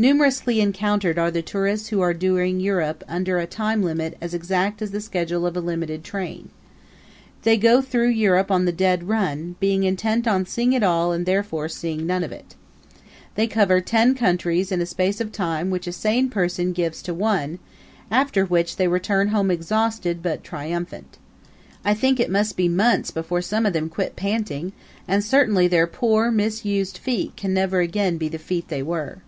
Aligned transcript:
Numerously 0.00 0.62
encountered 0.62 1.18
are 1.18 1.30
the 1.30 1.42
tourists 1.42 1.88
who 1.90 2.00
are 2.00 2.14
doing 2.14 2.58
Europe 2.58 3.04
under 3.06 3.36
a 3.38 3.46
time 3.46 3.82
limit 3.82 4.16
as 4.18 4.32
exact 4.32 4.80
as 4.80 4.92
the 4.92 5.00
schedule 5.02 5.44
of 5.44 5.54
a 5.58 5.60
limited 5.60 6.02
train. 6.02 6.48
They 7.42 7.58
go 7.58 7.82
through 7.82 8.08
Europe 8.08 8.50
on 8.50 8.64
the 8.64 8.72
dead 8.72 9.08
run, 9.08 9.56
being 9.60 9.82
intent 9.84 10.26
on 10.26 10.46
seeing 10.46 10.72
it 10.72 10.82
all 10.82 11.12
and 11.12 11.26
therefore 11.26 11.68
seeing 11.68 12.06
none 12.06 12.24
of 12.24 12.32
it. 12.32 12.54
They 13.34 13.46
cover 13.46 13.82
ten 13.82 14.14
countries 14.14 14.72
in 14.72 14.80
a 14.80 14.86
space 14.86 15.20
of 15.20 15.32
time 15.32 15.68
which 15.68 15.86
a 15.86 15.92
sane 15.92 16.30
person 16.30 16.72
gives 16.72 17.02
to 17.02 17.12
one; 17.12 17.58
after 18.10 18.46
which 18.46 18.76
they 18.76 18.88
return 18.88 19.28
home 19.28 19.50
exhausted, 19.50 20.22
but 20.22 20.42
triumphant. 20.42 21.18
I 21.84 21.92
think 21.92 22.18
it 22.18 22.30
must 22.30 22.56
be 22.56 22.70
months 22.70 23.10
before 23.10 23.42
some 23.42 23.66
of 23.66 23.74
them 23.74 23.90
quit 23.90 24.16
panting, 24.16 24.72
and 25.06 25.22
certainly 25.22 25.68
their 25.68 25.86
poor, 25.86 26.30
misused 26.30 26.96
feet 26.96 27.36
can 27.36 27.52
never 27.52 27.80
again 27.80 28.16
be 28.16 28.28
the 28.28 28.38
feet 28.38 28.68
they 28.68 28.82
were. 28.82 29.18